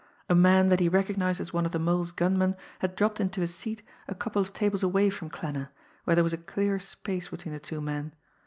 _A 0.27 0.33
man, 0.33 0.69
that 0.69 0.79
he 0.79 0.89
recognised 0.89 1.39
as 1.39 1.53
one 1.53 1.63
of 1.63 1.73
the 1.73 1.77
Mole's 1.77 2.11
gunmen, 2.11 2.55
had 2.79 2.95
dropped 2.95 3.19
into 3.21 3.43
a 3.43 3.47
seat 3.47 3.83
a 4.07 4.15
couple 4.15 4.41
of 4.41 4.51
tables 4.51 4.81
away 4.81 5.11
from 5.11 5.29
Klanner, 5.29 5.69
where 6.05 6.15
there 6.15 6.23
was 6.23 6.33
a 6.33 6.37
clear 6.39 6.79
space 6.79 7.29
between 7.29 7.53
the 7.53 7.59
two 7.59 7.81
men. 7.81 8.11